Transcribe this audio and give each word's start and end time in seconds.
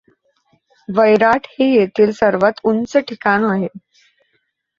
वैराट 0.89 1.47
हे 1.49 1.65
येथील 1.69 2.11
सर्वात 2.13 2.59
उंच 2.63 2.97
ठिकाण 2.99 3.45
आहे. 3.51 3.67